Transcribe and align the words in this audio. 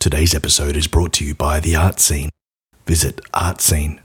Today's 0.00 0.34
episode 0.34 0.76
is 0.76 0.86
brought 0.86 1.12
to 1.12 1.26
you 1.26 1.34
by 1.34 1.60
The 1.60 1.76
Art 1.76 2.00
Scene. 2.00 2.30
Visit 2.86 3.20
artscene.com.au. 3.34 4.00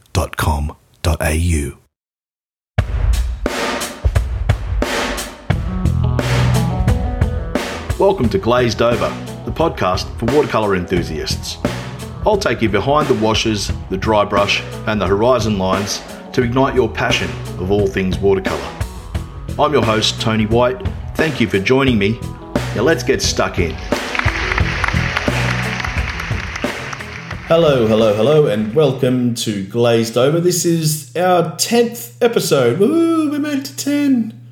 Welcome 7.97 8.27
to 8.27 8.37
Glazed 8.37 8.81
Over, 8.81 9.07
the 9.45 9.53
podcast 9.53 10.13
for 10.19 10.25
watercolour 10.35 10.75
enthusiasts. 10.75 11.59
I'll 12.25 12.35
take 12.35 12.61
you 12.61 12.67
behind 12.67 13.07
the 13.07 13.13
washes, 13.13 13.71
the 13.89 13.95
dry 13.95 14.25
brush, 14.25 14.61
and 14.87 14.99
the 14.99 15.07
horizon 15.07 15.57
lines 15.57 16.01
to 16.33 16.43
ignite 16.43 16.75
your 16.75 16.89
passion 16.89 17.31
of 17.57 17.71
all 17.71 17.87
things 17.87 18.19
watercolour. 18.19 18.83
I'm 19.57 19.71
your 19.71 19.85
host, 19.85 20.19
Tony 20.19 20.45
White. 20.45 20.85
Thank 21.15 21.39
you 21.39 21.47
for 21.47 21.59
joining 21.59 21.97
me. 21.97 22.19
Now 22.75 22.81
let's 22.81 23.01
get 23.01 23.21
stuck 23.21 23.59
in. 23.59 23.73
Hello, 27.47 27.85
hello, 27.85 28.15
hello, 28.15 28.47
and 28.47 28.73
welcome 28.73 29.35
to 29.35 29.63
Glazed 29.67 30.17
Over. 30.17 30.39
This 30.39 30.65
is 30.65 31.15
our 31.15 31.51
10th 31.51 32.17
episode. 32.19 32.79
Woo, 32.79 33.29
we 33.29 33.37
made 33.37 33.59
it 33.59 33.65
to 33.65 33.75
10. 33.75 34.47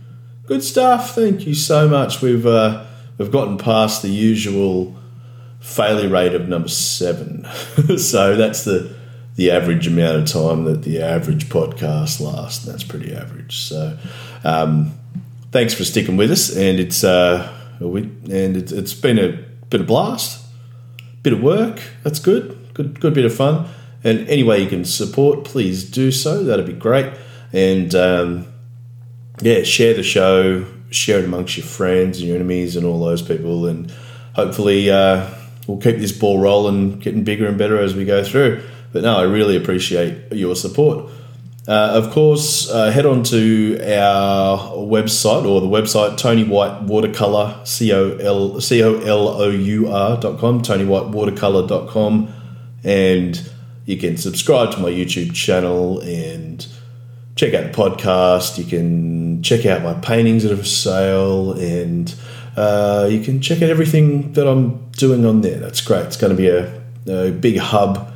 Good 0.45 0.63
stuff. 0.63 1.15
Thank 1.15 1.47
you 1.47 1.55
so 1.55 1.89
much. 1.89 2.21
We've 2.21 2.45
uh, 2.45 2.85
we've 3.17 3.31
gotten 3.31 3.57
past 3.57 4.03
the 4.03 4.09
usual 4.09 4.95
failure 5.59 6.07
rate 6.07 6.35
of 6.35 6.47
number 6.47 6.67
7. 6.67 7.47
so 7.97 8.35
that's 8.35 8.63
the 8.63 8.95
the 9.37 9.49
average 9.49 9.87
amount 9.87 10.17
of 10.17 10.27
time 10.27 10.65
that 10.65 10.83
the 10.83 11.01
average 11.01 11.49
podcast 11.49 12.19
lasts. 12.19 12.63
That's 12.63 12.83
pretty 12.83 13.15
average. 13.15 13.57
So 13.57 13.97
um, 14.43 14.93
thanks 15.51 15.73
for 15.73 15.83
sticking 15.83 16.15
with 16.15 16.29
us 16.29 16.55
and 16.55 16.79
it's 16.79 17.03
uh, 17.03 17.51
we, 17.79 18.03
and 18.03 18.55
it's, 18.55 18.71
it's 18.71 18.93
been 18.93 19.17
a 19.17 19.31
bit 19.71 19.81
of 19.81 19.87
blast, 19.87 20.45
bit 21.23 21.33
of 21.33 21.41
work. 21.41 21.81
That's 22.03 22.19
good 22.19 22.52
good 22.73 22.99
good 22.99 23.13
bit 23.13 23.25
of 23.25 23.33
fun. 23.33 23.67
And 24.03 24.27
any 24.27 24.43
way 24.43 24.61
you 24.61 24.67
can 24.67 24.83
support, 24.83 25.45
please 25.45 25.89
do 25.89 26.11
so. 26.11 26.43
That'd 26.43 26.65
be 26.65 26.73
great. 26.73 27.13
And 27.53 27.95
um, 27.95 28.47
yeah, 29.41 29.63
share 29.63 29.93
the 29.93 30.03
show, 30.03 30.65
share 30.89 31.19
it 31.19 31.25
amongst 31.25 31.57
your 31.57 31.65
friends 31.65 32.19
and 32.19 32.27
your 32.27 32.35
enemies 32.35 32.75
and 32.75 32.85
all 32.85 32.99
those 32.99 33.21
people. 33.21 33.65
And 33.65 33.91
hopefully, 34.35 34.91
uh, 34.91 35.29
we'll 35.67 35.79
keep 35.79 35.97
this 35.99 36.11
ball 36.11 36.39
rolling, 36.39 36.99
getting 36.99 37.23
bigger 37.23 37.47
and 37.47 37.57
better 37.57 37.79
as 37.79 37.95
we 37.95 38.03
go 38.03 38.23
through. 38.23 38.61
But 38.91 39.03
no, 39.03 39.17
I 39.17 39.23
really 39.23 39.55
appreciate 39.55 40.33
your 40.33 40.55
support. 40.55 41.09
Uh, 41.65 41.91
of 41.93 42.11
course, 42.11 42.69
uh, 42.69 42.91
head 42.91 43.05
on 43.05 43.23
to 43.23 43.79
our 43.85 44.57
website 44.75 45.45
or 45.45 45.61
the 45.61 45.67
website 45.67 46.17
Tony 46.17 46.43
White 46.43 46.81
Watercolor, 46.81 47.61
C 47.63 47.93
O 47.93 48.17
L 48.17 48.59
C 48.59 48.83
O 48.83 48.99
L 48.99 49.29
O 49.29 49.49
U 49.49 49.89
R 49.89 50.19
dot 50.19 50.39
com, 50.39 50.61
dot 50.61 51.87
com 51.87 52.33
and 52.83 53.49
you 53.85 53.97
can 53.97 54.17
subscribe 54.17 54.71
to 54.71 54.79
my 54.79 54.89
YouTube 54.89 55.33
channel 55.33 55.99
and 56.01 56.65
check 57.35 57.53
out 57.53 57.71
the 57.71 57.77
podcast. 57.77 58.57
You 58.57 58.65
can 58.65 59.43
check 59.43 59.65
out 59.65 59.83
my 59.83 59.93
paintings 59.95 60.43
that 60.43 60.51
are 60.51 60.57
for 60.57 60.63
sale, 60.63 61.53
and 61.53 62.13
uh, 62.55 63.07
you 63.11 63.21
can 63.21 63.41
check 63.41 63.61
out 63.61 63.69
everything 63.69 64.33
that 64.33 64.47
I'm 64.47 64.89
doing 64.91 65.25
on 65.25 65.41
there. 65.41 65.59
That's 65.59 65.81
great. 65.81 66.05
It's 66.05 66.17
going 66.17 66.35
to 66.35 66.37
be 66.37 66.47
a, 66.47 67.27
a 67.27 67.31
big 67.31 67.57
hub 67.57 68.11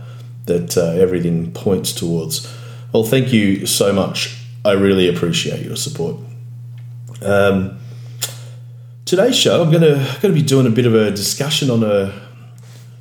that 0.45 0.77
uh, 0.77 0.91
everything 0.91 1.51
points 1.51 1.91
towards. 1.91 2.53
Well, 2.93 3.03
thank 3.03 3.33
you 3.33 3.65
so 3.65 3.91
much. 3.91 4.38
I 4.63 4.71
really 4.71 5.07
appreciate 5.07 5.65
your 5.65 5.75
support. 5.75 6.17
Um, 7.21 7.79
today's 9.05 9.35
show, 9.38 9.61
I'm 9.61 9.71
going 9.71 9.83
to 9.83 9.95
going 10.21 10.33
to 10.33 10.39
be 10.39 10.41
doing 10.41 10.67
a 10.67 10.69
bit 10.69 10.85
of 10.85 10.93
a 10.93 11.11
discussion 11.11 11.69
on 11.69 11.83
a 11.83 12.27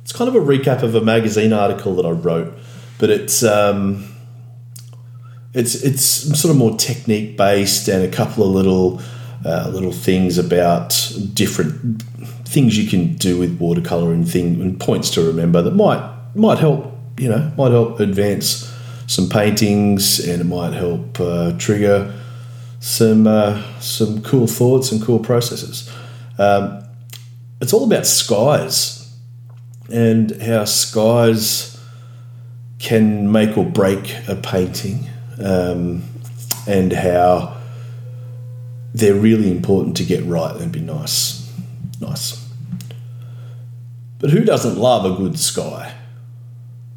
it's 0.07 0.15
kind 0.15 0.29
of 0.29 0.35
a 0.35 0.39
recap 0.39 0.83
of 0.83 0.95
a 0.95 1.01
magazine 1.01 1.51
article 1.51 1.93
that 1.97 2.05
I 2.05 2.11
wrote, 2.11 2.57
but 2.97 3.09
it's 3.09 3.43
um, 3.43 4.07
it's 5.53 5.75
it's 5.83 6.01
sort 6.01 6.49
of 6.49 6.55
more 6.55 6.77
technique 6.77 7.35
based 7.35 7.89
and 7.89 8.05
a 8.05 8.07
couple 8.07 8.45
of 8.45 8.51
little 8.51 9.01
uh, 9.45 9.67
little 9.67 9.91
things 9.91 10.37
about 10.37 11.13
different 11.33 12.03
things 12.45 12.77
you 12.77 12.89
can 12.89 13.15
do 13.15 13.37
with 13.37 13.59
watercolor 13.59 14.13
and 14.13 14.25
thing 14.25 14.61
and 14.61 14.79
points 14.79 15.09
to 15.09 15.21
remember 15.27 15.61
that 15.61 15.75
might 15.75 16.01
might 16.35 16.57
help 16.57 16.97
you 17.17 17.27
know 17.27 17.51
might 17.57 17.71
help 17.71 17.99
advance 17.99 18.73
some 19.07 19.27
paintings 19.27 20.25
and 20.25 20.39
it 20.39 20.45
might 20.45 20.71
help 20.71 21.19
uh, 21.19 21.51
trigger 21.57 22.17
some 22.79 23.27
uh, 23.27 23.61
some 23.81 24.21
cool 24.21 24.47
thoughts 24.47 24.89
and 24.89 25.03
cool 25.03 25.19
processes. 25.19 25.93
Um, 26.39 26.81
it's 27.59 27.73
all 27.73 27.83
about 27.83 28.07
skies 28.07 28.96
and 29.91 30.31
how 30.41 30.65
skies 30.65 31.79
can 32.79 33.31
make 33.31 33.57
or 33.57 33.65
break 33.65 34.15
a 34.27 34.35
painting, 34.35 35.07
um, 35.43 36.03
and 36.67 36.93
how 36.93 37.57
they're 38.93 39.13
really 39.13 39.51
important 39.51 39.97
to 39.97 40.03
get 40.03 40.23
right 40.25 40.55
and 40.55 40.71
be 40.71 40.79
nice. 40.79 41.51
Nice. 41.99 42.43
But 44.19 44.31
who 44.31 44.43
doesn't 44.43 44.77
love 44.77 45.05
a 45.05 45.15
good 45.15 45.39
sky? 45.39 45.93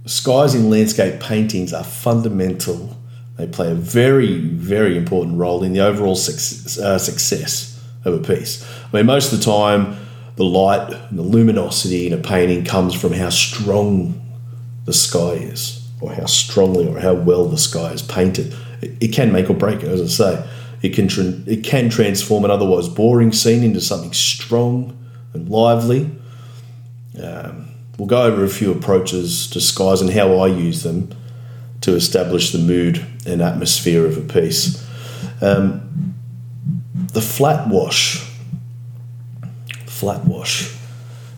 Skies 0.07 0.55
in 0.55 0.71
landscape 0.71 1.21
paintings 1.21 1.73
are 1.73 1.85
fundamental. 1.85 2.97
They 3.37 3.47
play 3.47 3.71
a 3.71 3.75
very, 3.75 4.39
very 4.39 4.97
important 4.97 5.39
role 5.39 5.63
in 5.63 5.73
the 5.73 5.81
overall 5.81 6.17
success, 6.17 6.79
uh, 6.79 6.99
success 6.99 7.83
of 8.05 8.15
a 8.15 8.19
piece. 8.19 8.67
I 8.93 8.97
mean, 8.97 9.07
most 9.07 9.33
of 9.33 9.39
the 9.39 9.45
time, 9.45 9.97
the 10.37 10.45
light 10.45 10.93
and 10.93 11.19
the 11.19 11.23
luminosity 11.23 12.07
in 12.07 12.13
a 12.13 12.19
painting 12.19 12.65
comes 12.65 12.95
from 12.95 13.13
how 13.13 13.31
strong 13.31 14.21
the 14.85 14.93
sky 14.93 15.33
is, 15.33 15.89
or 16.01 16.13
how 16.13 16.27
strongly 16.27 16.89
or 16.89 16.99
how 17.01 17.15
well 17.15 17.47
the 17.47 17.59
sky 17.59 17.93
is 17.93 18.03
painted. 18.03 18.55
It, 18.81 18.97
it 19.01 19.09
can 19.09 19.33
make 19.33 19.51
or 19.51 19.55
break 19.55 19.83
it, 19.83 19.89
as 19.89 20.01
I 20.01 20.07
say. 20.07 20.51
It 20.83 20.95
can 20.95 21.09
tra- 21.09 21.43
it 21.47 21.63
can 21.63 21.91
transform 21.91 22.45
an 22.45 22.51
otherwise 22.51 22.89
boring 22.89 23.33
scene 23.33 23.63
into 23.63 23.81
something 23.81 24.13
strong 24.13 24.97
and 25.35 25.49
lively. 25.49 26.11
Um, 27.23 27.69
we'll 27.99 28.09
go 28.09 28.23
over 28.23 28.45
a 28.45 28.49
few 28.49 28.73
approaches 28.73 29.49
to 29.51 29.61
skies 29.61 30.01
and 30.01 30.11
how 30.11 30.39
I 30.39 30.47
use 30.47 30.83
them 30.83 31.15
to 31.83 31.95
establish 31.95 32.53
the 32.53 32.59
mood 32.59 33.05
and 33.27 33.43
atmosphere 33.43 34.07
of 34.07 34.17
a 34.17 34.21
piece. 34.21 34.87
Um, 35.43 36.15
the 37.13 37.21
flat 37.21 37.69
wash 37.69 38.30
flat 40.01 40.25
wash. 40.25 40.75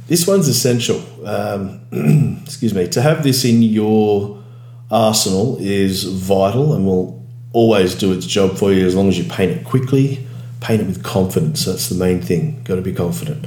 This 0.06 0.26
one's 0.26 0.46
essential. 0.46 1.02
Um, 1.26 1.80
excuse 2.44 2.74
me. 2.74 2.86
To 2.88 3.02
have 3.02 3.24
this 3.24 3.44
in 3.44 3.62
your 3.62 4.42
arsenal 4.90 5.56
is 5.60 6.04
vital 6.04 6.74
and 6.74 6.86
will 6.86 7.26
always 7.52 7.94
do 7.94 8.12
its 8.12 8.26
job 8.26 8.56
for 8.56 8.72
you 8.72 8.86
as 8.86 8.94
long 8.94 9.08
as 9.08 9.18
you 9.18 9.24
paint 9.24 9.50
it 9.50 9.64
quickly, 9.64 10.26
paint 10.60 10.80
it 10.80 10.86
with 10.86 11.02
confidence. 11.02 11.64
That's 11.64 11.88
the 11.88 11.96
main 11.96 12.22
thing. 12.22 12.62
Got 12.62 12.76
to 12.76 12.82
be 12.82 12.92
confident. 12.92 13.46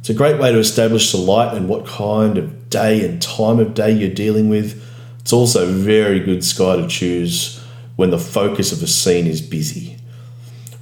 It's 0.00 0.10
a 0.10 0.14
great 0.14 0.38
way 0.38 0.52
to 0.52 0.58
establish 0.58 1.10
the 1.10 1.18
light 1.18 1.56
and 1.56 1.68
what 1.68 1.86
kind 1.86 2.36
of 2.36 2.70
day 2.70 3.04
and 3.04 3.20
time 3.20 3.58
of 3.58 3.74
day 3.74 3.90
you're 3.90 4.14
dealing 4.14 4.48
with. 4.48 4.82
It's 5.20 5.32
also 5.32 5.64
a 5.68 5.72
very 5.72 6.20
good 6.20 6.44
sky 6.44 6.76
to 6.76 6.86
choose 6.86 7.60
when 7.96 8.10
the 8.10 8.18
focus 8.18 8.70
of 8.70 8.82
a 8.82 8.86
scene 8.86 9.26
is 9.26 9.40
busy. 9.40 9.96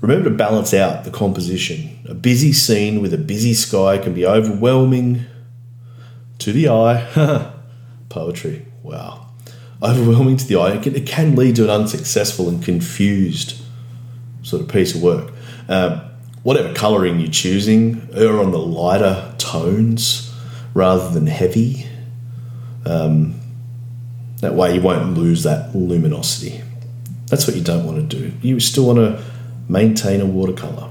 Remember 0.00 0.28
to 0.28 0.34
balance 0.34 0.74
out 0.74 1.04
the 1.04 1.10
composition. 1.10 1.98
A 2.06 2.14
busy 2.14 2.52
scene 2.52 3.00
with 3.00 3.14
a 3.14 3.18
busy 3.18 3.54
sky 3.54 3.98
can 3.98 4.12
be 4.12 4.26
overwhelming 4.26 5.24
to 6.38 6.52
the 6.52 6.68
eye. 6.68 7.52
Poetry, 8.08 8.66
wow. 8.82 9.28
Overwhelming 9.82 10.36
to 10.36 10.46
the 10.46 10.56
eye. 10.56 10.72
It 10.72 10.82
can, 10.82 10.94
it 10.94 11.06
can, 11.06 11.36
lead 11.36 11.56
to 11.56 11.64
an 11.64 11.70
unsuccessful 11.70 12.48
and 12.48 12.62
confused 12.62 13.60
sort 14.42 14.62
of 14.62 14.68
piece 14.68 14.94
of 14.94 15.02
work. 15.02 15.32
Um, 15.68 16.00
whatever 16.42 16.72
colouring 16.74 17.18
you're 17.18 17.30
choosing, 17.30 18.08
err 18.14 18.38
on 18.40 18.52
the 18.52 18.58
lighter 18.58 19.34
tones 19.38 20.32
rather 20.74 21.08
than 21.08 21.26
heavy. 21.26 21.86
Um, 22.84 23.40
that 24.40 24.54
way 24.54 24.74
you 24.74 24.82
won't 24.82 25.16
lose 25.16 25.42
that 25.44 25.74
luminosity. 25.74 26.62
That's 27.28 27.46
what 27.46 27.56
you 27.56 27.62
don't 27.62 27.86
want 27.86 28.10
to 28.10 28.16
do. 28.16 28.32
You 28.42 28.60
still 28.60 28.86
want 28.86 28.98
to 28.98 29.24
maintain 29.68 30.20
a 30.20 30.26
watercolour. 30.26 30.90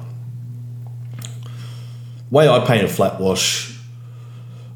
Way 2.29 2.49
I 2.49 2.65
paint 2.65 2.83
a 2.83 2.87
flat 2.87 3.19
wash 3.19 3.77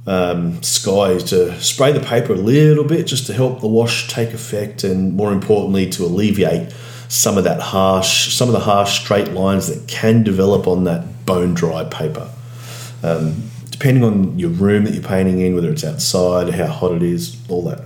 um, 0.05 0.61
sky 0.63 1.11
is 1.11 1.23
to 1.25 1.59
spray 1.59 1.91
the 1.91 1.99
paper 1.99 2.33
a 2.33 2.38
little 2.38 2.85
bit 2.85 3.07
just 3.07 3.27
to 3.27 3.33
help 3.33 3.59
the 3.59 3.67
wash 3.67 4.07
take 4.07 4.33
effect 4.33 4.83
and 4.83 5.13
more 5.15 5.33
importantly 5.33 5.89
to 5.89 6.05
alleviate 6.05 6.73
some 7.09 7.38
of 7.38 7.44
that 7.44 7.59
harsh, 7.59 8.33
some 8.33 8.47
of 8.47 8.53
the 8.53 8.59
harsh 8.59 9.01
straight 9.01 9.33
lines 9.33 9.67
that 9.67 9.88
can 9.88 10.23
develop 10.23 10.67
on 10.67 10.85
that 10.85 11.25
bone 11.25 11.53
dry 11.53 11.83
paper. 11.85 12.29
Um, 13.03 13.49
depending 13.69 14.03
on 14.03 14.39
your 14.39 14.49
room 14.49 14.85
that 14.85 14.94
you're 14.94 15.03
painting 15.03 15.39
in, 15.39 15.55
whether 15.55 15.69
it's 15.69 15.83
outside, 15.83 16.49
how 16.49 16.67
hot 16.67 16.94
it 16.94 17.03
is, 17.03 17.38
all 17.49 17.63
that. 17.63 17.83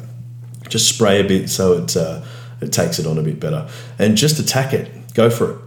Just 0.70 0.88
spray 0.94 1.20
a 1.20 1.24
bit 1.24 1.50
so 1.50 1.74
it 1.74 1.98
uh, 1.98 2.22
it 2.62 2.72
takes 2.72 3.00
it 3.00 3.06
on 3.06 3.18
a 3.18 3.22
bit 3.22 3.40
better, 3.40 3.68
and 4.00 4.16
just 4.16 4.40
attack 4.40 4.74
it. 4.74 5.14
Go 5.14 5.30
for 5.30 5.52
it. 5.52 5.58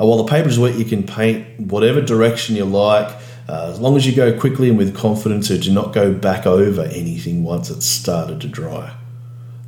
Uh, 0.00 0.06
while 0.06 0.18
the 0.18 0.30
paper 0.30 0.48
is 0.48 0.58
wet, 0.58 0.74
you 0.74 0.84
can 0.84 1.04
paint 1.04 1.60
whatever 1.60 2.00
direction 2.00 2.56
you 2.56 2.64
like. 2.64 3.08
Uh, 3.48 3.70
as 3.70 3.78
long 3.78 3.96
as 3.96 4.06
you 4.06 4.14
go 4.14 4.38
quickly 4.38 4.70
and 4.70 4.78
with 4.78 4.96
confidence, 4.96 5.48
so 5.48 5.58
do 5.58 5.72
not 5.72 5.92
go 5.92 6.12
back 6.12 6.46
over 6.46 6.82
anything 6.82 7.44
once 7.44 7.70
it's 7.70 7.86
started 7.86 8.40
to 8.40 8.48
dry. 8.48 8.94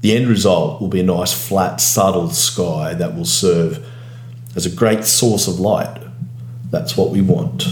The 0.00 0.16
end 0.16 0.28
result 0.28 0.80
will 0.80 0.88
be 0.88 1.00
a 1.00 1.04
nice, 1.04 1.32
flat, 1.32 1.80
subtle 1.80 2.30
sky 2.30 2.94
that 2.94 3.14
will 3.14 3.24
serve 3.24 3.86
as 4.54 4.64
a 4.66 4.70
great 4.70 5.04
source 5.04 5.46
of 5.46 5.60
light. 5.60 6.00
That's 6.70 6.96
what 6.96 7.10
we 7.10 7.20
want. 7.20 7.66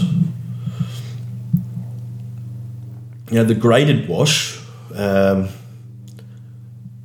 Now, 3.31 3.43
the 3.43 3.55
graded 3.55 4.07
wash, 4.07 4.61
um, 4.93 5.49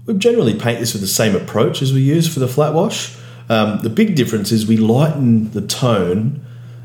we 0.06 0.14
generally 0.14 0.58
paint 0.58 0.80
this 0.80 0.92
with 0.92 1.02
the 1.02 1.08
same 1.08 1.34
approach 1.34 1.80
as 1.80 1.92
we 1.92 2.02
use 2.02 2.32
for 2.32 2.40
the 2.40 2.48
flat 2.48 2.74
wash. 2.74 3.16
Um, 3.50 3.80
the 3.80 3.90
big 3.90 4.14
difference 4.14 4.52
is 4.52 4.64
we 4.64 4.76
lighten 4.76 5.50
the 5.50 5.60
tone 5.60 6.40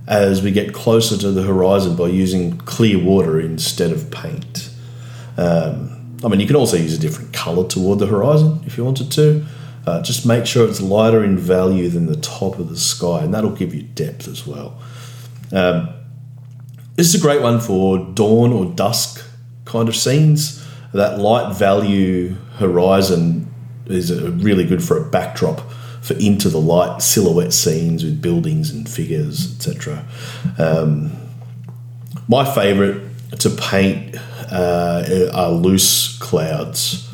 as 0.07 0.41
we 0.41 0.49
get 0.49 0.73
closer 0.73 1.15
to 1.15 1.31
the 1.31 1.43
horizon 1.43 1.95
by 1.95 2.07
using 2.07 2.57
clear 2.57 2.97
water 2.97 3.39
instead 3.39 3.91
of 3.91 4.09
paint. 4.09 4.71
Um, 5.37 6.17
I 6.23 6.27
mean, 6.27 6.39
you 6.39 6.47
can 6.47 6.55
also 6.55 6.75
use 6.75 6.95
a 6.95 6.99
different 6.99 7.33
colour 7.33 7.67
toward 7.67 7.99
the 7.99 8.07
horizon 8.07 8.63
if 8.65 8.79
you 8.79 8.83
wanted 8.83 9.11
to. 9.11 9.45
Uh, 9.85 10.01
just 10.01 10.25
make 10.25 10.47
sure 10.47 10.67
it's 10.67 10.81
lighter 10.81 11.23
in 11.23 11.37
value 11.37 11.87
than 11.87 12.07
the 12.07 12.17
top 12.17 12.57
of 12.57 12.69
the 12.69 12.77
sky, 12.77 13.23
and 13.23 13.31
that'll 13.31 13.51
give 13.51 13.75
you 13.75 13.83
depth 13.83 14.27
as 14.27 14.47
well. 14.47 14.81
Um, 15.51 15.89
this 16.95 17.13
is 17.13 17.21
a 17.21 17.21
great 17.21 17.43
one 17.43 17.59
for 17.59 17.99
dawn 17.99 18.51
or 18.51 18.65
dusk 18.65 19.23
kind 19.65 19.87
of 19.87 19.95
scenes. 19.95 20.65
That 20.95 21.19
light 21.19 21.55
value 21.55 22.37
horizon 22.55 23.53
is 23.85 24.11
really 24.19 24.65
good 24.65 24.83
for 24.83 24.97
a 24.97 25.07
backdrop 25.07 25.61
for 26.05 26.13
into 26.13 26.49
the 26.49 26.61
light 26.61 27.01
silhouette 27.01 27.51
scenes 27.51 28.03
with 28.03 28.21
buildings 28.21 28.69
and 28.69 28.87
figures, 28.87 29.55
etc. 29.55 30.05
Um, 30.59 31.11
my 32.27 32.45
favourite 32.45 33.01
to 33.39 33.49
paint 33.49 34.15
uh, 34.51 35.29
are 35.33 35.49
loose 35.49 36.15
clouds. 36.19 37.09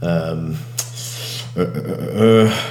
Um, 0.00 0.56
uh, 1.56 1.62
uh, 1.62 1.64
uh, 1.64 2.70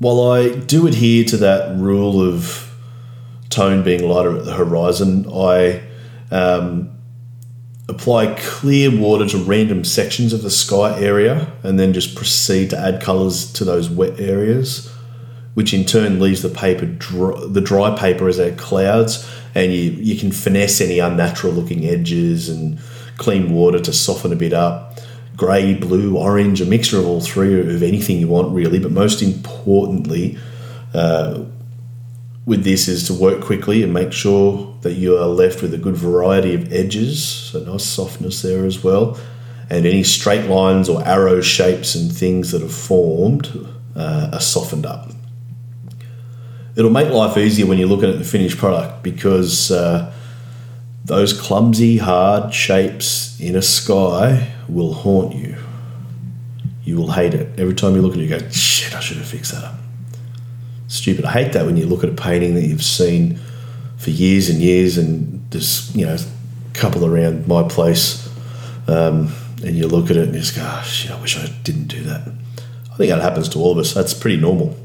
while 0.00 0.32
I 0.32 0.56
do 0.56 0.88
adhere 0.88 1.24
to 1.26 1.36
that 1.36 1.78
rule 1.78 2.20
of 2.20 2.68
tone 3.48 3.84
being 3.84 4.08
lighter 4.08 4.36
at 4.36 4.44
the 4.44 4.54
horizon, 4.54 5.24
I 5.32 5.82
um, 6.32 6.97
apply 7.88 8.34
clear 8.38 8.90
water 8.90 9.26
to 9.26 9.38
random 9.38 9.82
sections 9.82 10.32
of 10.32 10.42
the 10.42 10.50
sky 10.50 11.00
area 11.00 11.50
and 11.62 11.78
then 11.78 11.92
just 11.92 12.14
proceed 12.14 12.70
to 12.70 12.78
add 12.78 13.00
colours 13.00 13.50
to 13.54 13.64
those 13.64 13.88
wet 13.88 14.20
areas, 14.20 14.92
which 15.54 15.72
in 15.72 15.84
turn 15.84 16.20
leaves 16.20 16.42
the 16.42 16.50
paper 16.50 16.84
dry, 16.84 17.40
the 17.48 17.62
dry 17.62 17.96
paper 17.96 18.28
as 18.28 18.38
our 18.38 18.50
clouds, 18.52 19.28
and 19.54 19.72
you, 19.72 19.90
you 19.92 20.16
can 20.16 20.30
finesse 20.30 20.80
any 20.80 20.98
unnatural 20.98 21.52
looking 21.52 21.86
edges 21.86 22.48
and 22.48 22.78
clean 23.16 23.52
water 23.52 23.80
to 23.80 23.92
soften 23.92 24.32
a 24.32 24.36
bit 24.36 24.52
up. 24.52 24.98
Grey, 25.34 25.72
blue, 25.72 26.16
orange, 26.16 26.60
a 26.60 26.66
mixture 26.66 26.98
of 26.98 27.06
all 27.06 27.20
three 27.20 27.58
of 27.60 27.82
anything 27.82 28.18
you 28.18 28.28
want, 28.28 28.52
really, 28.54 28.78
but 28.78 28.92
most 28.92 29.22
importantly, 29.22 30.36
uh, 30.92 31.44
with 32.48 32.64
this 32.64 32.88
is 32.88 33.06
to 33.06 33.12
work 33.12 33.42
quickly 33.42 33.82
and 33.82 33.92
make 33.92 34.10
sure 34.10 34.74
that 34.80 34.94
you 34.94 35.14
are 35.18 35.26
left 35.26 35.60
with 35.60 35.74
a 35.74 35.76
good 35.76 35.94
variety 35.94 36.54
of 36.54 36.72
edges, 36.72 37.22
so 37.22 37.60
nice 37.62 37.84
softness 37.84 38.40
there 38.40 38.64
as 38.64 38.82
well, 38.82 39.20
and 39.68 39.84
any 39.84 40.02
straight 40.02 40.48
lines 40.48 40.88
or 40.88 41.06
arrow 41.06 41.42
shapes 41.42 41.94
and 41.94 42.10
things 42.10 42.50
that 42.52 42.62
have 42.62 42.74
formed 42.74 43.68
uh, 43.94 44.30
are 44.32 44.40
softened 44.40 44.86
up. 44.86 45.10
It'll 46.74 46.90
make 46.90 47.12
life 47.12 47.36
easier 47.36 47.66
when 47.66 47.76
you're 47.76 47.88
looking 47.88 48.08
at 48.08 48.16
the 48.16 48.24
finished 48.24 48.56
product 48.56 49.02
because 49.02 49.70
uh, 49.70 50.10
those 51.04 51.38
clumsy, 51.38 51.98
hard 51.98 52.54
shapes 52.54 53.38
in 53.38 53.56
a 53.56 53.62
sky 53.62 54.54
will 54.70 54.94
haunt 54.94 55.34
you. 55.34 55.58
You 56.82 56.96
will 56.96 57.12
hate 57.12 57.34
it. 57.34 57.60
Every 57.60 57.74
time 57.74 57.94
you 57.94 58.00
look 58.00 58.14
at 58.14 58.20
it, 58.20 58.22
you 58.22 58.38
go, 58.38 58.48
shit, 58.48 58.94
I 58.94 59.00
should 59.00 59.18
have 59.18 59.26
fixed 59.26 59.52
that 59.52 59.64
up 59.64 59.74
stupid. 60.88 61.24
I 61.24 61.30
hate 61.30 61.52
that 61.52 61.64
when 61.64 61.76
you 61.76 61.86
look 61.86 62.02
at 62.02 62.10
a 62.10 62.14
painting 62.14 62.54
that 62.54 62.64
you've 62.64 62.82
seen 62.82 63.38
for 63.96 64.10
years 64.10 64.48
and 64.48 64.58
years, 64.58 64.98
and 64.98 65.48
there's 65.50 65.94
you 65.94 66.04
know 66.04 66.16
a 66.16 66.74
couple 66.74 67.04
around 67.04 67.46
my 67.46 67.62
place, 67.68 68.28
um, 68.88 69.32
and 69.64 69.76
you 69.76 69.86
look 69.86 70.10
at 70.10 70.16
it 70.16 70.24
and 70.24 70.34
you 70.34 70.40
just 70.40 70.56
go, 70.56 70.62
oh, 70.64 70.82
shit, 70.82 71.10
I 71.10 71.20
wish 71.20 71.38
I 71.38 71.46
didn't 71.62 71.86
do 71.86 72.02
that. 72.04 72.26
I 72.92 72.96
think 72.96 73.10
that 73.10 73.20
happens 73.20 73.48
to 73.50 73.58
all 73.58 73.72
of 73.72 73.78
us. 73.78 73.94
That's 73.94 74.14
pretty 74.14 74.38
normal. 74.38 74.76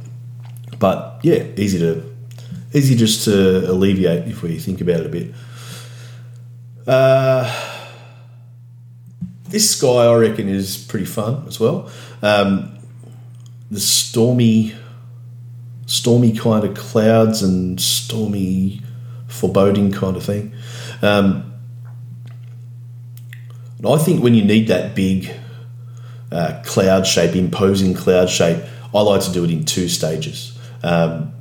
But 0.78 1.20
yeah, 1.24 1.44
easy 1.58 1.80
to 1.80 2.14
easy 2.74 2.96
just 2.96 3.26
to 3.26 3.72
alleviate 3.72 4.28
if 4.28 4.42
we 4.44 4.60
think 4.60 4.82
about 4.82 5.02
it 5.02 5.06
a 5.06 5.10
bit. 5.10 5.34
Uh, 6.86 7.70
this 9.48 9.78
sky, 9.78 9.88
I 9.88 10.16
reckon, 10.16 10.50
is 10.50 10.78
pretty 10.78 11.06
fun 11.06 11.46
as 11.48 11.60
well. 11.60 11.90
Um, 12.22 12.80
the 13.70 13.80
stormy 13.80 14.76
stormy 15.94 16.32
kind 16.32 16.66
of 16.66 16.76
clouds 16.76 17.44
and 17.44 17.80
stormy 17.80 18.82
foreboding 19.28 19.92
kind 19.92 20.18
of 20.18 20.24
thing. 20.24 20.52
Um, 21.04 21.54
I 23.88 23.98
think 23.98 24.24
when 24.24 24.34
you 24.34 24.44
need 24.44 24.70
that 24.70 24.96
big 24.96 25.32
uh, 26.32 26.64
cloud 26.66 27.06
shape, 27.06 27.36
imposing 27.36 27.94
cloud 27.94 28.30
shape, 28.32 28.64
I 28.92 29.02
like 29.02 29.22
to 29.22 29.32
do 29.32 29.44
it 29.44 29.52
in 29.52 29.66
two 29.66 29.88
stages. 29.88 30.58
Um, 30.82 31.32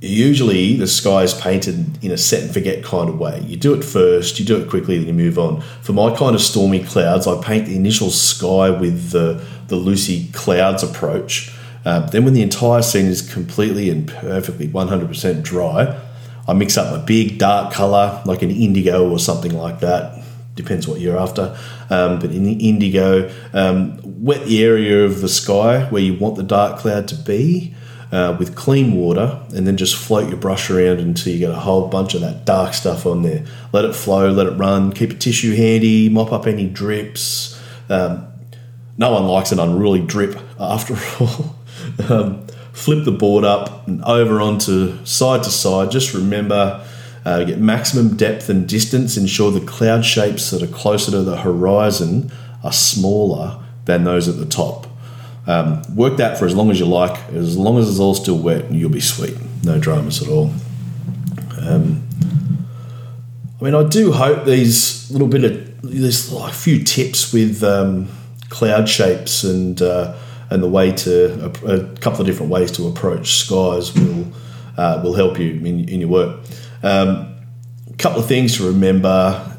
usually 0.00 0.76
the 0.76 0.86
sky 0.86 1.24
is 1.24 1.34
painted 1.34 2.02
in 2.02 2.10
a 2.10 2.16
set 2.16 2.44
and 2.44 2.50
forget 2.50 2.82
kind 2.82 3.10
of 3.10 3.18
way. 3.18 3.42
You 3.42 3.58
do 3.58 3.74
it 3.74 3.84
first, 3.84 4.38
you 4.38 4.46
do 4.46 4.56
it 4.56 4.70
quickly, 4.70 4.96
then 4.96 5.08
you 5.08 5.12
move 5.12 5.38
on. 5.38 5.60
For 5.82 5.92
my 5.92 6.16
kind 6.16 6.34
of 6.34 6.40
stormy 6.40 6.84
clouds, 6.84 7.26
I 7.26 7.38
paint 7.42 7.66
the 7.66 7.76
initial 7.76 8.08
sky 8.08 8.70
with 8.70 9.10
the, 9.10 9.44
the 9.66 9.76
Lucy 9.76 10.30
Clouds 10.32 10.82
approach 10.82 11.54
uh, 11.88 12.00
then, 12.00 12.22
when 12.22 12.34
the 12.34 12.42
entire 12.42 12.82
scene 12.82 13.06
is 13.06 13.22
completely 13.32 13.88
and 13.88 14.06
perfectly 14.06 14.68
100% 14.68 15.42
dry, 15.42 15.98
I 16.46 16.52
mix 16.52 16.76
up 16.76 16.94
a 16.94 17.02
big 17.02 17.38
dark 17.38 17.72
colour 17.72 18.22
like 18.26 18.42
an 18.42 18.50
indigo 18.50 19.10
or 19.10 19.18
something 19.18 19.56
like 19.56 19.80
that. 19.80 20.22
Depends 20.54 20.86
what 20.86 21.00
you're 21.00 21.16
after. 21.16 21.56
Um, 21.88 22.18
but 22.18 22.30
in 22.30 22.44
the 22.44 22.68
indigo, 22.68 23.32
um, 23.54 23.98
wet 24.04 24.44
the 24.44 24.62
area 24.62 25.02
of 25.02 25.22
the 25.22 25.30
sky 25.30 25.86
where 25.88 26.02
you 26.02 26.12
want 26.12 26.36
the 26.36 26.42
dark 26.42 26.78
cloud 26.78 27.08
to 27.08 27.14
be 27.14 27.74
uh, 28.12 28.36
with 28.38 28.54
clean 28.54 28.92
water, 28.92 29.42
and 29.54 29.66
then 29.66 29.78
just 29.78 29.96
float 29.96 30.28
your 30.28 30.36
brush 30.36 30.68
around 30.68 30.98
until 31.00 31.32
you 31.32 31.38
get 31.38 31.50
a 31.50 31.58
whole 31.58 31.88
bunch 31.88 32.12
of 32.12 32.20
that 32.20 32.44
dark 32.44 32.74
stuff 32.74 33.06
on 33.06 33.22
there. 33.22 33.46
Let 33.72 33.86
it 33.86 33.96
flow, 33.96 34.30
let 34.30 34.46
it 34.46 34.58
run. 34.58 34.92
Keep 34.92 35.12
a 35.12 35.14
tissue 35.14 35.56
handy, 35.56 36.10
mop 36.10 36.32
up 36.32 36.46
any 36.46 36.68
drips. 36.68 37.58
Um, 37.88 38.26
no 38.98 39.10
one 39.14 39.26
likes 39.26 39.52
an 39.52 39.58
unruly 39.58 40.02
drip 40.02 40.38
after 40.60 40.94
all 41.24 41.57
um, 42.08 42.46
flip 42.72 43.04
the 43.04 43.12
board 43.12 43.44
up 43.44 43.86
and 43.86 44.02
over 44.04 44.40
onto 44.40 45.04
side 45.04 45.42
to 45.44 45.50
side. 45.50 45.90
Just 45.90 46.14
remember, 46.14 46.84
uh, 47.24 47.44
get 47.44 47.58
maximum 47.58 48.16
depth 48.16 48.48
and 48.48 48.68
distance. 48.68 49.16
Ensure 49.16 49.50
the 49.50 49.64
cloud 49.64 50.04
shapes 50.04 50.50
that 50.50 50.62
are 50.62 50.72
closer 50.72 51.10
to 51.10 51.22
the 51.22 51.38
horizon 51.38 52.30
are 52.62 52.72
smaller 52.72 53.58
than 53.84 54.04
those 54.04 54.28
at 54.28 54.36
the 54.36 54.46
top. 54.46 54.86
Um, 55.46 55.82
work 55.96 56.18
that 56.18 56.38
for 56.38 56.44
as 56.44 56.54
long 56.54 56.70
as 56.70 56.78
you 56.78 56.86
like. 56.86 57.16
As 57.32 57.56
long 57.56 57.78
as 57.78 57.88
it's 57.88 57.98
all 57.98 58.14
still 58.14 58.38
wet, 58.38 58.70
you'll 58.70 58.90
be 58.90 59.00
sweet. 59.00 59.36
No 59.64 59.78
dramas 59.78 60.22
at 60.22 60.28
all. 60.28 60.52
Um, 61.60 62.06
I 63.60 63.64
mean, 63.64 63.74
I 63.74 63.82
do 63.82 64.12
hope 64.12 64.44
these 64.44 65.10
little 65.10 65.26
bit 65.26 65.44
of 65.44 65.68
there's 65.82 66.32
like 66.32 66.52
a 66.52 66.54
few 66.54 66.82
tips 66.82 67.32
with 67.32 67.62
um, 67.62 68.08
cloud 68.48 68.88
shapes 68.88 69.44
and 69.44 69.80
uh, 69.80 70.16
and 70.50 70.62
the 70.62 70.68
way 70.68 70.92
to 70.92 71.46
a, 71.66 71.96
couple 71.96 72.20
of 72.20 72.26
different 72.26 72.50
ways 72.50 72.72
to 72.72 72.88
approach 72.88 73.36
skies 73.36 73.94
will 73.94 74.32
uh, 74.76 75.00
will 75.02 75.14
help 75.14 75.38
you 75.38 75.50
in, 75.50 75.88
in 75.88 76.00
your 76.00 76.08
work. 76.08 76.40
Um, 76.82 77.34
a 77.90 77.96
couple 77.98 78.20
of 78.20 78.26
things 78.26 78.56
to 78.58 78.66
remember: 78.66 79.56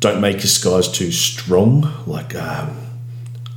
don't 0.00 0.20
make 0.20 0.36
your 0.36 0.42
skies 0.42 0.88
too 0.88 1.10
strong, 1.10 1.92
like 2.06 2.34
um, 2.34 2.76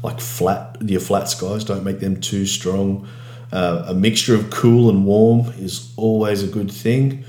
like 0.04 0.20
flat 0.20 0.77
your 0.82 1.01
flat 1.01 1.30
skies. 1.30 1.63
Don't 1.63 1.84
make 1.84 2.00
them 2.00 2.20
too 2.20 2.46
strong. 2.46 3.08
Uh, 3.51 3.86
a 3.88 3.94
mixture 3.94 4.36
of 4.36 4.50
cool 4.50 4.89
and 4.89 5.06
warm 5.06 5.54
is 5.58 5.94
always 5.98 6.44
a 6.44 6.48
good 6.48 6.72
thing. 6.72 7.24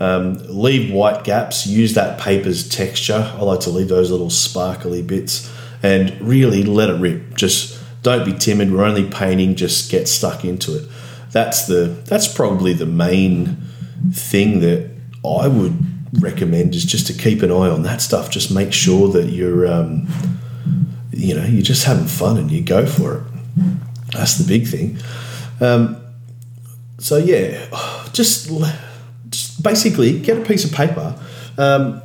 Um, 0.00 0.34
leave 0.48 0.92
white 0.92 1.24
gaps. 1.24 1.66
Use 1.66 1.94
that 1.94 2.20
paper's 2.20 2.68
texture. 2.68 3.32
I 3.34 3.42
like 3.42 3.60
to 3.60 3.70
leave 3.70 3.88
those 3.88 4.10
little 4.10 4.30
sparkly 4.30 5.02
bits, 5.02 5.50
and 5.82 6.20
really 6.20 6.62
let 6.62 6.90
it 6.90 7.00
rip. 7.00 7.34
Just 7.34 7.81
don't 8.02 8.24
be 8.24 8.32
timid. 8.32 8.72
We're 8.72 8.84
only 8.84 9.08
painting. 9.08 9.54
Just 9.54 9.90
get 9.90 10.08
stuck 10.08 10.44
into 10.44 10.76
it. 10.76 10.88
That's 11.30 11.66
the 11.66 11.84
that's 12.04 12.32
probably 12.32 12.72
the 12.72 12.86
main 12.86 13.56
thing 14.12 14.60
that 14.60 14.90
I 15.24 15.48
would 15.48 15.76
recommend 16.20 16.74
is 16.74 16.84
just 16.84 17.06
to 17.06 17.14
keep 17.14 17.42
an 17.42 17.50
eye 17.50 17.70
on 17.70 17.82
that 17.82 18.02
stuff. 18.02 18.30
Just 18.30 18.52
make 18.52 18.72
sure 18.72 19.08
that 19.12 19.30
you're 19.30 19.66
um, 19.66 20.08
you 21.10 21.34
know 21.34 21.44
you're 21.44 21.62
just 21.62 21.84
having 21.84 22.06
fun 22.06 22.36
and 22.36 22.50
you 22.50 22.62
go 22.62 22.86
for 22.86 23.18
it. 23.18 23.22
That's 24.12 24.36
the 24.36 24.46
big 24.46 24.66
thing. 24.66 24.98
Um, 25.60 25.96
so 26.98 27.16
yeah, 27.16 27.66
just 28.12 28.50
just 29.30 29.62
basically 29.62 30.20
get 30.20 30.38
a 30.38 30.42
piece 30.42 30.64
of 30.64 30.72
paper, 30.72 31.18
um, 31.56 32.02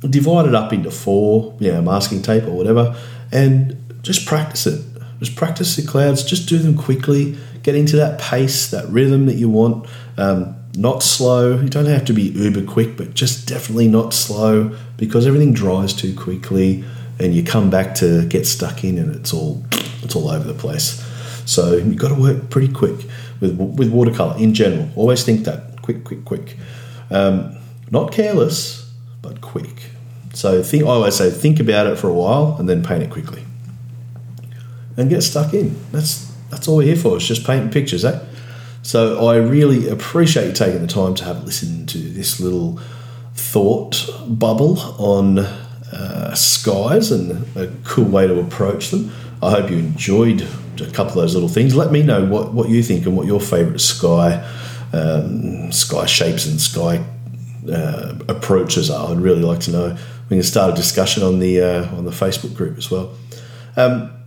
divide 0.00 0.46
it 0.46 0.54
up 0.54 0.72
into 0.72 0.90
four, 0.90 1.56
you 1.58 1.72
know, 1.72 1.80
masking 1.80 2.22
tape 2.22 2.44
or 2.44 2.52
whatever, 2.52 2.96
and 3.32 3.76
just 4.02 4.26
practice 4.26 4.66
it. 4.66 4.84
Just 5.18 5.36
practice 5.36 5.76
the 5.76 5.86
clouds. 5.86 6.24
Just 6.24 6.48
do 6.48 6.58
them 6.58 6.76
quickly. 6.76 7.36
Get 7.62 7.74
into 7.74 7.96
that 7.96 8.20
pace, 8.20 8.70
that 8.70 8.88
rhythm 8.88 9.26
that 9.26 9.34
you 9.34 9.48
want. 9.48 9.86
Um, 10.16 10.56
not 10.76 11.02
slow. 11.02 11.58
You 11.60 11.68
don't 11.68 11.86
have 11.86 12.04
to 12.06 12.12
be 12.12 12.22
uber 12.22 12.64
quick, 12.64 12.96
but 12.96 13.14
just 13.14 13.48
definitely 13.48 13.88
not 13.88 14.14
slow 14.14 14.76
because 14.96 15.26
everything 15.26 15.52
dries 15.52 15.92
too 15.92 16.14
quickly, 16.14 16.84
and 17.18 17.34
you 17.34 17.42
come 17.42 17.68
back 17.68 17.94
to 17.96 18.26
get 18.26 18.46
stuck 18.46 18.84
in, 18.84 18.98
and 18.98 19.14
it's 19.14 19.32
all 19.32 19.64
it's 20.02 20.14
all 20.14 20.28
over 20.28 20.46
the 20.46 20.58
place. 20.58 21.04
So 21.46 21.76
you've 21.76 21.96
got 21.96 22.08
to 22.08 22.20
work 22.20 22.50
pretty 22.50 22.72
quick 22.72 23.06
with 23.40 23.58
with 23.58 23.90
watercolor 23.90 24.36
in 24.38 24.54
general. 24.54 24.88
Always 24.94 25.24
think 25.24 25.44
that 25.44 25.82
quick, 25.82 26.04
quick, 26.04 26.24
quick. 26.24 26.56
Um, 27.10 27.56
not 27.90 28.12
careless, 28.12 28.92
but 29.22 29.40
quick. 29.40 29.90
So 30.34 30.62
think. 30.62 30.84
I 30.84 30.88
always 30.88 31.16
say 31.16 31.30
think 31.30 31.58
about 31.58 31.86
it 31.86 31.98
for 31.98 32.08
a 32.08 32.14
while 32.14 32.56
and 32.58 32.68
then 32.68 32.84
paint 32.84 33.02
it 33.02 33.10
quickly, 33.10 33.44
and 34.98 35.08
get 35.08 35.22
stuck 35.22 35.54
in. 35.54 35.74
That's 35.92 36.30
that's 36.50 36.68
all 36.68 36.76
we're 36.76 36.86
here 36.86 36.96
for. 36.96 37.16
It's 37.16 37.26
just 37.26 37.46
painting 37.46 37.70
pictures, 37.70 38.04
eh? 38.04 38.20
So 38.82 39.26
I 39.26 39.36
really 39.36 39.88
appreciate 39.88 40.48
you 40.48 40.52
taking 40.52 40.82
the 40.82 40.88
time 40.88 41.14
to 41.16 41.24
have 41.24 41.44
listened 41.44 41.88
to 41.90 41.98
this 41.98 42.40
little 42.40 42.80
thought 43.34 44.08
bubble 44.26 44.78
on 44.98 45.38
uh, 45.38 46.34
skies 46.34 47.12
and 47.12 47.46
a 47.56 47.72
cool 47.84 48.06
way 48.06 48.26
to 48.26 48.40
approach 48.40 48.90
them. 48.90 49.12
I 49.42 49.50
hope 49.50 49.70
you 49.70 49.78
enjoyed 49.78 50.46
a 50.80 50.90
couple 50.90 51.12
of 51.12 51.14
those 51.14 51.34
little 51.34 51.48
things. 51.48 51.74
Let 51.74 51.92
me 51.92 52.02
know 52.02 52.24
what, 52.24 52.52
what 52.52 52.68
you 52.68 52.82
think 52.82 53.06
and 53.06 53.16
what 53.16 53.26
your 53.26 53.40
favourite 53.40 53.80
sky 53.80 54.44
um, 54.92 55.70
sky 55.70 56.06
shapes 56.06 56.46
and 56.46 56.60
sky 56.60 57.04
uh, 57.70 58.14
approaches 58.28 58.90
are. 58.90 59.10
I'd 59.10 59.20
really 59.20 59.42
like 59.42 59.60
to 59.60 59.70
know. 59.70 59.98
We 60.30 60.36
can 60.36 60.42
start 60.42 60.72
a 60.72 60.76
discussion 60.76 61.22
on 61.22 61.38
the 61.38 61.60
uh, 61.60 61.96
on 61.96 62.04
the 62.04 62.10
Facebook 62.10 62.54
group 62.54 62.78
as 62.78 62.90
well. 62.90 63.14
Um, 63.76 64.17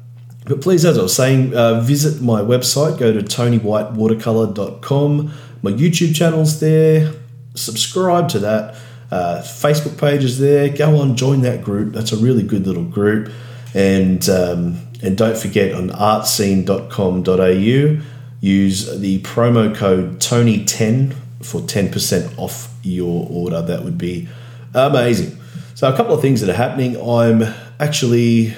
but 0.52 0.60
please, 0.60 0.84
as 0.84 0.98
I 0.98 1.04
was 1.04 1.16
saying, 1.16 1.56
uh, 1.56 1.80
visit 1.80 2.22
my 2.22 2.42
website. 2.42 3.00
Go 3.00 3.14
to 3.14 3.22
tonywhitewatercolor.com. 3.22 5.32
My 5.62 5.72
YouTube 5.72 6.14
channel's 6.14 6.60
there. 6.60 7.14
Subscribe 7.56 8.28
to 8.30 8.40
that. 8.40 8.76
Uh, 9.10 9.42
Facebook 9.42 9.98
page 9.98 10.26
is 10.26 10.40
there. 10.40 10.68
Go 10.68 11.00
on, 11.00 11.16
join 11.16 11.40
that 11.44 11.64
group. 11.64 11.94
That's 11.94 12.12
a 12.12 12.18
really 12.18 12.44
good 12.44 12.68
little 12.68 12.84
group. 12.84 13.32
And 13.74 14.28
um, 14.28 14.86
and 15.02 15.18
don't 15.18 15.38
forget 15.38 15.74
on 15.74 15.90
artscene.com.au, 15.90 18.02
use 18.42 19.00
the 19.00 19.22
promo 19.22 19.74
code 19.74 20.20
Tony10 20.20 21.16
for 21.42 21.62
10% 21.62 22.38
off 22.38 22.78
your 22.84 23.26
order. 23.32 23.62
That 23.62 23.86
would 23.86 23.98
be 23.98 24.28
amazing. 24.74 25.38
So, 25.76 25.88
a 25.88 25.96
couple 25.96 26.14
of 26.14 26.22
things 26.22 26.42
that 26.42 26.50
are 26.50 26.54
happening. 26.54 26.98
I'm 27.02 27.44
actually 27.80 28.54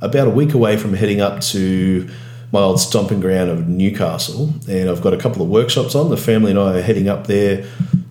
about 0.00 0.26
a 0.26 0.30
week 0.30 0.54
away 0.54 0.76
from 0.76 0.94
heading 0.94 1.20
up 1.20 1.40
to 1.40 2.08
my 2.52 2.60
old 2.60 2.80
stomping 2.80 3.20
ground 3.20 3.50
of 3.50 3.68
Newcastle, 3.68 4.52
and 4.68 4.88
I've 4.88 5.02
got 5.02 5.14
a 5.14 5.16
couple 5.16 5.42
of 5.42 5.48
workshops 5.48 5.94
on. 5.94 6.10
The 6.10 6.16
family 6.16 6.50
and 6.50 6.58
I 6.58 6.78
are 6.78 6.82
heading 6.82 7.08
up 7.08 7.26
there 7.26 7.64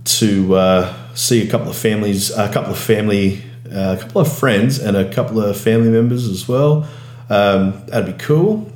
to 0.05 0.55
uh, 0.55 1.15
see 1.15 1.46
a 1.46 1.51
couple 1.51 1.69
of 1.69 1.75
families, 1.75 2.31
a 2.31 2.51
couple 2.51 2.72
of 2.72 2.79
family, 2.79 3.43
uh, 3.65 3.98
a 3.98 4.01
couple 4.01 4.22
of 4.22 4.31
friends, 4.31 4.79
and 4.79 4.96
a 4.96 5.12
couple 5.13 5.41
of 5.41 5.60
family 5.60 5.89
members 5.89 6.27
as 6.27 6.48
well. 6.48 6.88
Um, 7.29 7.84
that'd 7.88 8.17
be 8.17 8.24
cool. 8.24 8.72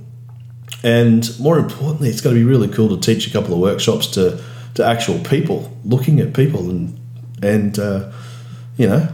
And 0.84 1.27
more 1.39 1.58
importantly, 1.58 2.10
it's 2.10 2.20
going 2.20 2.36
to 2.36 2.39
be 2.39 2.46
really 2.46 2.67
cool 2.67 2.89
to 2.89 3.00
teach 3.00 3.25
a 3.27 3.32
couple 3.32 3.53
of 3.53 3.60
workshops 3.60 4.08
to, 4.08 4.43
to 4.75 4.86
actual 4.86 5.20
people, 5.20 5.75
looking 5.86 6.20
at 6.20 6.34
people 6.34 6.70
and 6.70 7.00
and 7.41 7.77
uh, 7.77 8.10
you 8.77 8.88
know 8.88 9.10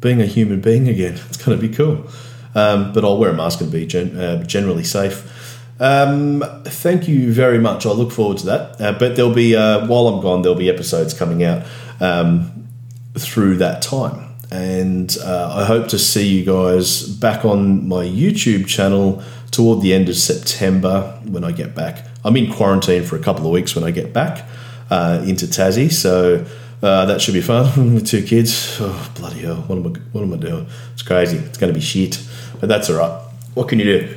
being 0.00 0.20
a 0.20 0.26
human 0.26 0.60
being 0.60 0.88
again. 0.88 1.18
It's 1.28 1.36
going 1.36 1.58
to 1.58 1.68
be 1.68 1.74
cool. 1.74 2.08
Um, 2.56 2.92
but 2.92 3.04
I'll 3.04 3.18
wear 3.18 3.30
a 3.30 3.34
mask 3.34 3.60
and 3.60 3.70
be 3.70 3.86
gen- 3.86 4.16
uh, 4.16 4.42
generally 4.42 4.82
safe. 4.82 5.62
Um, 5.78 6.42
thank 6.64 7.06
you 7.06 7.32
very 7.32 7.58
much. 7.58 7.86
I 7.86 7.90
look 7.90 8.10
forward 8.10 8.38
to 8.38 8.46
that. 8.46 8.80
Uh, 8.80 8.92
but 8.98 9.14
there'll 9.14 9.34
be 9.34 9.54
uh, 9.54 9.86
while 9.86 10.08
I'm 10.08 10.20
gone, 10.20 10.42
there'll 10.42 10.58
be 10.58 10.70
episodes 10.70 11.14
coming 11.14 11.44
out 11.44 11.64
um, 12.00 12.66
through 13.14 13.58
that 13.58 13.82
time 13.82 14.26
and 14.50 15.16
uh, 15.24 15.54
I 15.54 15.64
hope 15.64 15.88
to 15.88 15.98
see 15.98 16.26
you 16.26 16.44
guys 16.44 17.08
back 17.08 17.44
on 17.44 17.88
my 17.88 18.04
YouTube 18.04 18.66
channel 18.66 19.22
toward 19.50 19.80
the 19.80 19.92
end 19.92 20.08
of 20.08 20.16
September 20.16 21.20
when 21.24 21.44
I 21.44 21.52
get 21.52 21.74
back. 21.74 22.04
I'm 22.24 22.36
in 22.36 22.52
quarantine 22.52 23.04
for 23.04 23.16
a 23.16 23.18
couple 23.18 23.46
of 23.46 23.52
weeks 23.52 23.74
when 23.74 23.84
I 23.84 23.90
get 23.90 24.12
back 24.12 24.46
uh, 24.90 25.22
into 25.26 25.46
Tassie, 25.46 25.90
so 25.90 26.44
uh, 26.82 27.06
that 27.06 27.20
should 27.20 27.34
be 27.34 27.40
fun 27.40 27.94
with 27.94 28.06
two 28.06 28.22
kids. 28.22 28.78
Oh 28.80 29.12
bloody 29.16 29.40
hell! 29.40 29.56
What 29.62 29.78
am 29.78 29.86
I? 29.86 29.98
What 30.12 30.22
am 30.22 30.32
I 30.32 30.36
doing? 30.36 30.66
It's 30.92 31.02
crazy. 31.02 31.38
It's 31.38 31.58
going 31.58 31.72
to 31.72 31.78
be 31.78 31.84
shit, 31.84 32.16
but 32.60 32.68
that's 32.68 32.90
all 32.90 32.96
right. 32.96 33.22
What 33.54 33.68
can 33.68 33.78
you 33.78 33.84
do? 33.84 34.16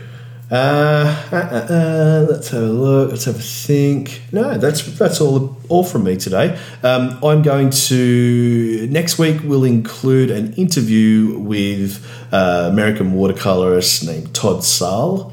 Uh, 0.52 1.30
uh, 1.32 1.36
uh, 1.36 1.74
uh, 1.74 2.28
let's 2.28 2.50
have 2.50 2.64
a 2.64 2.66
look. 2.66 3.12
Let's 3.12 3.26
have 3.26 3.36
a 3.36 3.40
think. 3.40 4.22
No, 4.32 4.58
that's 4.58 4.82
that's 4.98 5.22
all 5.22 5.58
all 5.70 5.84
from 5.84 6.06
me 6.06 6.18
today. 6.18 6.60
Um, 6.82 7.20
I'm 7.24 7.44
going 7.44 7.70
to 7.70 8.88
next 8.90 9.20
week. 9.20 9.42
We'll 9.44 9.64
include 9.64 10.32
an 10.32 10.54
interview 10.54 11.38
with 11.38 12.04
uh, 12.34 12.70
American 12.72 13.14
watercolorist 13.14 14.08
named 14.08 14.34
Todd 14.34 14.64
Saal, 14.64 15.32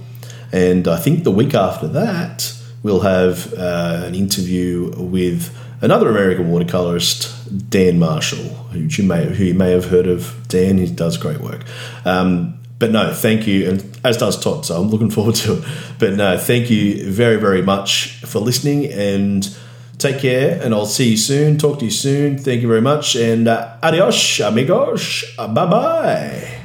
and 0.53 0.87
I 0.87 0.99
think 0.99 1.25
the 1.25 1.33
week 1.33 1.55
after 1.55 1.89
that 1.89 2.53
we'll 2.87 3.01
have 3.01 3.53
uh, 3.55 4.03
an 4.05 4.15
interview 4.15 4.93
with 4.97 5.57
another 5.81 6.09
American 6.09 6.47
watercolorist, 6.53 7.69
Dan 7.69 7.99
Marshall, 7.99 8.45
who 8.71 8.81
you 8.81 9.03
may 9.03 9.25
who 9.25 9.45
you 9.45 9.55
may 9.55 9.73
have 9.73 9.87
heard 9.87 10.07
of. 10.07 10.47
Dan, 10.47 10.79
he 10.79 10.87
does 10.87 11.17
great 11.17 11.41
work. 11.41 11.65
Um, 12.05 12.61
but 12.79 12.91
no, 12.91 13.13
thank 13.13 13.47
you, 13.47 13.69
and 13.71 13.99
as 14.05 14.19
does 14.19 14.39
Todd. 14.39 14.67
So 14.67 14.81
I'm 14.81 14.89
looking 14.89 15.11
forward 15.11 15.35
to 15.37 15.59
it. 15.59 15.65
But 15.99 16.15
no, 16.15 16.37
thank 16.39 16.71
you 16.71 17.11
very, 17.11 17.37
very 17.37 17.63
much 17.63 18.21
for 18.25 18.39
listening, 18.41 18.87
and 18.93 19.57
take 19.99 20.19
care. 20.19 20.61
And 20.63 20.75
I'll 20.75 20.87
see 20.87 21.11
you 21.11 21.17
soon. 21.17 21.59
Talk 21.59 21.79
to 21.79 21.87
you 21.87 21.91
soon. 21.91 22.39
Thank 22.39 22.63
you 22.63 22.69
very 22.69 22.83
much, 22.83 23.17
and 23.17 23.49
uh, 23.49 23.77
adios, 23.83 24.41
amigos. 24.41 25.25
Bye 25.37 25.47
bye. 25.47 26.63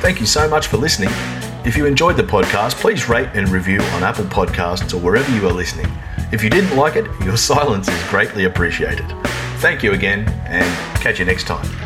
Thank 0.00 0.20
you 0.20 0.26
so 0.26 0.48
much 0.48 0.66
for 0.68 0.78
listening. 0.78 1.10
If 1.62 1.76
you 1.76 1.84
enjoyed 1.84 2.16
the 2.16 2.22
podcast, 2.22 2.76
please 2.76 3.06
rate 3.06 3.28
and 3.34 3.46
review 3.50 3.82
on 3.82 4.02
Apple 4.02 4.24
Podcasts 4.24 4.94
or 4.94 4.98
wherever 4.98 5.30
you 5.36 5.46
are 5.46 5.52
listening. 5.52 5.92
If 6.32 6.42
you 6.42 6.48
didn't 6.48 6.74
like 6.74 6.96
it, 6.96 7.04
your 7.22 7.36
silence 7.50 7.86
is 7.86 8.02
greatly 8.08 8.44
appreciated. 8.44 9.06
Thank 9.58 9.82
you 9.82 9.92
again, 9.92 10.26
and 10.46 10.64
catch 11.02 11.18
you 11.18 11.26
next 11.26 11.46
time. 11.46 11.79